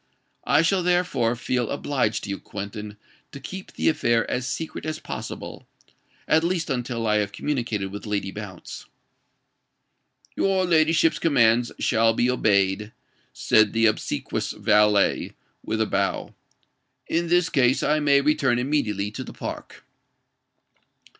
[0.47, 2.97] I shall therefore feel obliged to you, Quentin,
[3.31, 8.31] to keep the affair as secret as possible—at least until I have communicated with Lady
[8.31, 8.87] Bounce."
[10.35, 12.93] "Your ladyship's commands shall be obeyed,"
[13.31, 15.33] said the obsequious valet,
[15.63, 16.33] with a bow.
[17.07, 19.85] "In this case, I may return immediately to the Park."